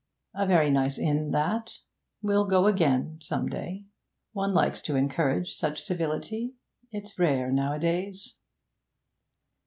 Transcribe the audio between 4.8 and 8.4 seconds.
to encourage such civility; it's rare nowadays.'